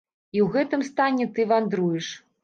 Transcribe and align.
І 0.35 0.39
ў 0.45 0.53
гэтым 0.53 0.81
стане 0.87 1.27
ты 1.35 1.45
вандруеш. 1.51 2.09